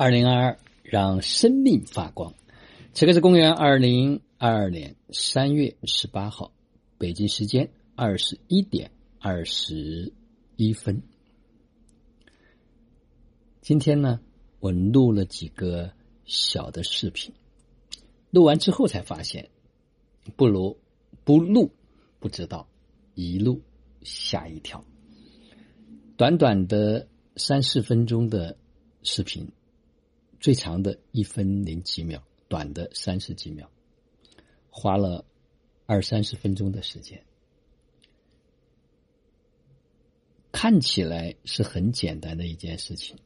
[0.00, 2.32] 二零二二，让生命发光。
[2.94, 6.54] 这个是公元二零二二年三月十八号，
[6.96, 10.10] 北京时间二十一点二十
[10.56, 11.02] 一分。
[13.60, 14.18] 今天呢，
[14.58, 15.92] 我录了几个
[16.24, 17.34] 小的视频，
[18.30, 19.50] 录完之后才发现，
[20.34, 20.78] 不如
[21.24, 21.70] 不录
[22.18, 22.66] 不知道，
[23.14, 23.60] 一录
[24.00, 24.82] 吓一跳。
[26.16, 27.06] 短短的
[27.36, 28.56] 三四分钟的
[29.02, 29.46] 视频，
[30.40, 33.70] 最长的一分零几秒，短的三十几秒，
[34.70, 35.24] 花了
[35.86, 37.22] 二三十分钟的时间。
[40.50, 43.16] 看起来是很简单的一件事情，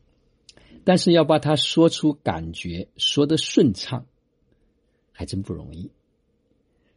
[0.84, 4.04] 但是要把它说出感觉，说的顺畅，
[5.12, 5.90] 还真不容易。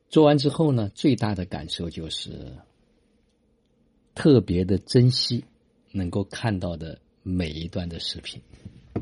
[0.09, 2.57] 做完之后呢，最大的感受就是
[4.13, 5.45] 特别的珍惜。
[5.93, 8.41] 能够看到的每一段的视频，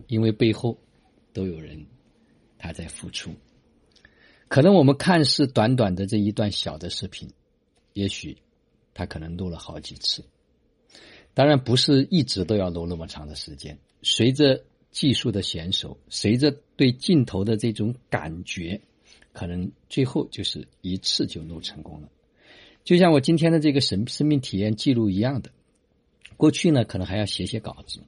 [0.07, 0.77] 因为背后
[1.35, 1.85] 都有人
[2.57, 3.31] 他在付出。
[4.47, 7.29] 可能我们看似短短的这一段小的视频，
[7.93, 8.37] 也许
[8.93, 10.23] 他可能录了好几次。
[11.33, 13.77] 当然不是一直都要录那么长的时间。
[14.01, 18.79] 随着技术的娴熟，随着对镜头的这种感觉，
[19.33, 22.09] 可能最后就是一次就录成功了。
[22.85, 25.51] 就像我今天的这个生生命体验记录一样的。
[26.37, 27.99] 过去呢，可能还要写写稿子，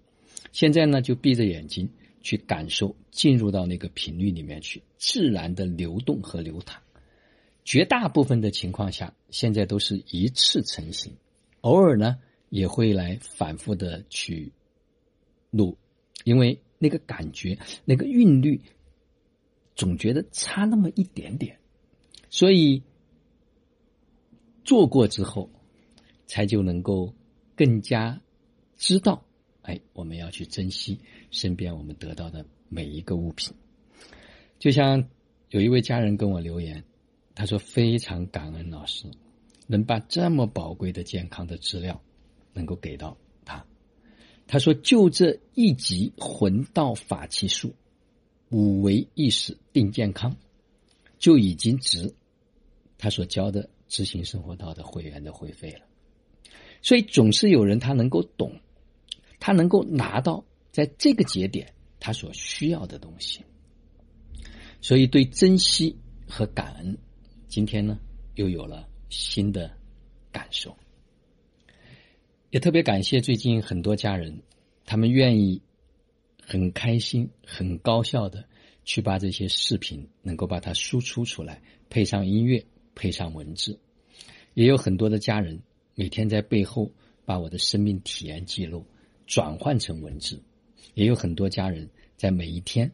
[0.51, 1.89] 现在呢，就闭着眼睛
[2.27, 6.81] 去感受，进入到那个频率里面去，自然的流动和流淌。
[7.63, 11.15] 绝大部分的情况下，现在都是一次成型，
[11.61, 12.19] 偶尔呢
[12.49, 14.51] 也会来反复的去
[15.51, 15.77] 录，
[16.25, 18.59] 因为那个感觉、那个韵律，
[19.73, 21.57] 总觉得差那么一点点，
[22.29, 22.83] 所以
[24.65, 25.49] 做过之后，
[26.25, 27.13] 才就能够。
[27.57, 28.21] 更加
[28.75, 29.25] 知道，
[29.67, 30.97] 哎，我们要去珍惜
[31.29, 33.53] 身边我们得到的每一个物品。
[34.59, 35.09] 就像
[35.49, 36.81] 有一位家人跟我留言，
[37.35, 39.11] 他说非常感恩老师
[39.67, 42.01] 能把这么宝贵的健康的资料
[42.53, 43.65] 能够给到他。
[44.47, 47.75] 他说就这一集魂道法器术，
[48.49, 50.33] 五维意识定健康，
[51.19, 52.15] 就已经值
[52.97, 55.81] 他所交的执行生活道的会员的会费了。
[56.81, 58.53] 所以总是有人他能够懂，
[59.39, 63.41] 他能够拿到在这个节点他所需要的东西，
[64.81, 66.97] 所以对珍惜和感恩，
[67.47, 67.99] 今天呢
[68.35, 69.71] 又有了新的
[70.31, 70.77] 感受，
[72.49, 74.41] 也特别感谢最近很多家人，
[74.85, 75.61] 他们愿意
[76.45, 78.45] 很开心、很高效的
[78.85, 82.65] 去把这些视频能够把它输出出来，配上音乐，
[82.95, 83.79] 配上文字，
[84.53, 85.61] 也有很多的家人。
[85.95, 86.91] 每天在背后
[87.25, 88.85] 把我的生命体验记录
[89.27, 90.41] 转换成文字，
[90.95, 92.91] 也有很多家人在每一天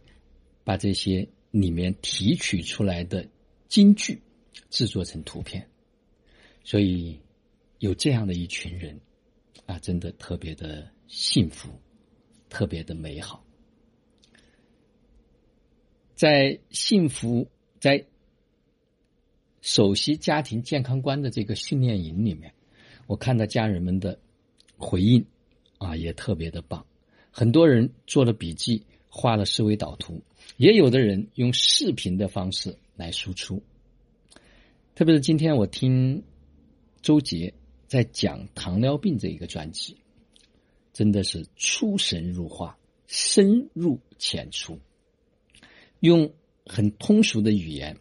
[0.66, 3.26] 把这些里面提取出来的
[3.70, 4.22] 金句
[4.70, 5.66] 制作成图片，
[6.64, 7.18] 所以
[7.80, 9.00] 有这样的一群人
[9.66, 11.70] 啊，真的特别的幸福，
[12.50, 13.46] 特别的美好。
[16.16, 17.48] 在幸福
[17.80, 18.06] 在
[19.62, 22.54] 首席家庭健康观的这个训练营里面。
[23.06, 24.18] 我看到家人们的
[24.78, 25.26] 回应
[25.84, 26.86] 啊，也特别的棒。
[27.32, 30.22] 很多人做了笔记，画了思维导图，
[30.58, 33.62] 也有的人用视频的方式来输出。
[34.96, 36.24] 特别是今天我听
[37.02, 37.54] 周杰
[37.88, 39.98] 在讲糖尿病这一个专辑，
[40.94, 42.78] 真的是出神入化、
[43.08, 44.80] 深入浅出，
[46.00, 46.32] 用
[46.66, 47.98] 很通俗的语言，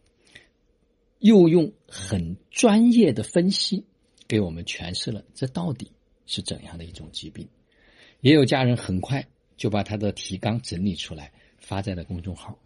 [1.19, 3.85] 又用很专业的分析。
[4.29, 5.91] 给我们诠释了这到底
[6.25, 7.47] 是怎样的一种疾病，
[8.23, 9.29] 也有家人很快
[9.59, 12.59] 就把他的提纲整理出来发在了公众号，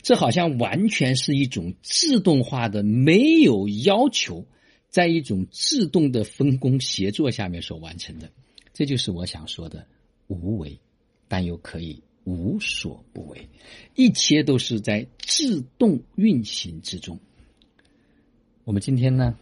[0.00, 4.46] 这好像完全是一种自动化的、没有要求，
[4.88, 8.30] 在一种自动的分工协作下面所完成的，
[8.72, 9.86] 这就是我想说的
[10.28, 10.80] 无为，
[11.28, 13.48] 但又可以无所不为，
[13.94, 17.20] 一切都是在自动运行之中。
[18.64, 19.38] 我们今天呢？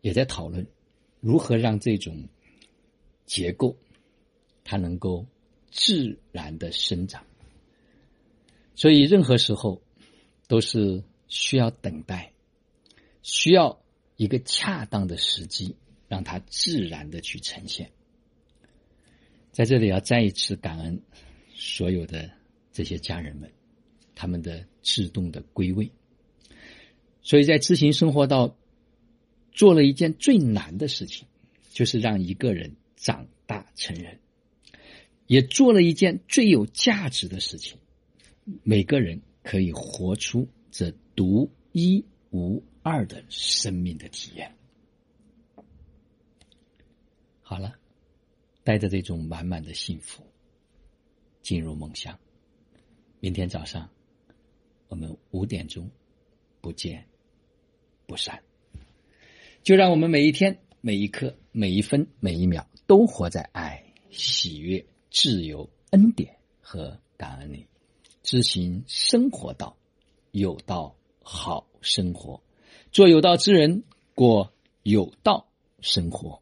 [0.00, 0.66] 也在讨论
[1.20, 2.28] 如何让这种
[3.24, 3.76] 结构
[4.64, 5.26] 它能够
[5.70, 7.24] 自然的生长，
[8.74, 9.82] 所以任何时候
[10.48, 12.32] 都是需要等待，
[13.22, 13.82] 需要
[14.16, 15.76] 一个恰当的时机，
[16.08, 17.90] 让它自然的去呈现。
[19.50, 21.00] 在这里要再一次感恩
[21.54, 22.30] 所有的
[22.72, 23.50] 这些家人们，
[24.14, 25.90] 他们的自动的归位，
[27.22, 28.56] 所以在知行生活到。
[29.54, 31.28] 做了一件最难的事情，
[31.74, 34.18] 就是让一个人长大成人。
[35.32, 37.78] 也做了一件最有价值的事情。
[38.62, 44.54] 每个人可以活出这独一无二的生命的体验。
[47.40, 47.74] 好了，
[48.62, 50.22] 带着这种满满的幸福
[51.40, 52.18] 进入梦乡。
[53.18, 53.88] 明天早上
[54.88, 55.90] 我们五点钟
[56.60, 57.02] 不见
[58.06, 58.38] 不散。
[59.62, 67.66] 就让我们每一天、每一刻、每一分、每一秒都活在爱、喜悦、自由、恩典和感恩你，
[68.22, 69.76] 知行生活道，
[70.30, 72.42] 有道好生活，
[72.90, 74.50] 做有道之人，过
[74.82, 75.46] 有道
[75.80, 76.40] 生活。